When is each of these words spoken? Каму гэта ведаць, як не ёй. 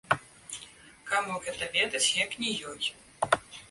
Каму 1.11 1.37
гэта 1.45 1.69
ведаць, 1.79 2.05
як 2.25 2.37
не 2.45 2.59
ёй. 2.75 2.95